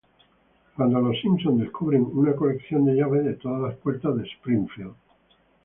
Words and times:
Cuando 0.75 0.99
los 0.99 1.21
Simpson 1.21 1.59
descubren 1.59 2.09
una 2.13 2.35
colección 2.35 2.85
de 2.85 2.95
llaves 2.95 3.23
de 3.23 3.35
todas 3.35 3.61
las 3.69 3.75
puertas 3.77 4.15
de 4.17 4.23
Springfield. 4.23 4.95